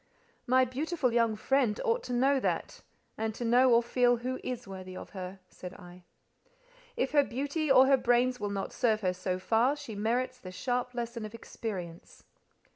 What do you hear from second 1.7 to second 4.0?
ought to know that, and to know or